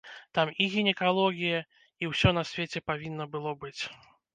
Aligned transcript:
Там 0.37 0.51
і 0.63 0.67
гінекалогія, 0.75 1.59
і 2.03 2.13
усё 2.15 2.35
на 2.41 2.49
свеце 2.53 2.87
павінна 2.93 3.33
было 3.37 3.59
быць. 3.65 3.83